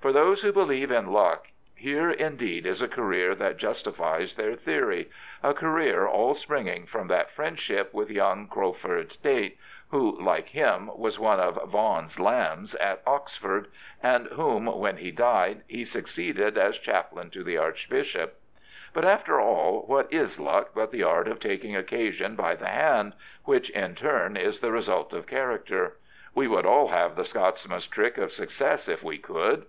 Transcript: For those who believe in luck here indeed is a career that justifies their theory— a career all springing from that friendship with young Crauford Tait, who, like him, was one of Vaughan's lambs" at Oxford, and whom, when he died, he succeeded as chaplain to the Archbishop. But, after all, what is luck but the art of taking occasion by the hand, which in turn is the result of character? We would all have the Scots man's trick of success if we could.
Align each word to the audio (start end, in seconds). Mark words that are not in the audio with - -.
For 0.00 0.12
those 0.12 0.42
who 0.42 0.52
believe 0.52 0.90
in 0.90 1.12
luck 1.14 1.46
here 1.74 2.10
indeed 2.10 2.66
is 2.66 2.82
a 2.82 2.88
career 2.88 3.34
that 3.36 3.56
justifies 3.56 4.34
their 4.34 4.54
theory— 4.54 5.08
a 5.42 5.54
career 5.54 6.06
all 6.06 6.34
springing 6.34 6.84
from 6.84 7.08
that 7.08 7.30
friendship 7.30 7.94
with 7.94 8.10
young 8.10 8.46
Crauford 8.46 9.16
Tait, 9.22 9.56
who, 9.88 10.22
like 10.22 10.50
him, 10.50 10.90
was 10.94 11.18
one 11.18 11.40
of 11.40 11.54
Vaughan's 11.70 12.20
lambs" 12.20 12.74
at 12.90 13.00
Oxford, 13.06 13.68
and 14.02 14.26
whom, 14.26 14.66
when 14.66 14.98
he 14.98 15.10
died, 15.10 15.62
he 15.68 15.86
succeeded 15.86 16.58
as 16.58 16.76
chaplain 16.78 17.30
to 17.30 17.42
the 17.42 17.56
Archbishop. 17.56 18.38
But, 18.92 19.06
after 19.06 19.40
all, 19.40 19.86
what 19.86 20.12
is 20.12 20.38
luck 20.38 20.72
but 20.74 20.90
the 20.90 21.02
art 21.02 21.28
of 21.28 21.40
taking 21.40 21.74
occasion 21.74 22.36
by 22.36 22.56
the 22.56 22.68
hand, 22.68 23.14
which 23.44 23.70
in 23.70 23.94
turn 23.94 24.36
is 24.36 24.60
the 24.60 24.70
result 24.70 25.14
of 25.14 25.26
character? 25.26 25.96
We 26.34 26.46
would 26.46 26.66
all 26.66 26.88
have 26.88 27.16
the 27.16 27.24
Scots 27.24 27.66
man's 27.66 27.86
trick 27.86 28.18
of 28.18 28.32
success 28.32 28.86
if 28.86 29.02
we 29.02 29.16
could. 29.16 29.64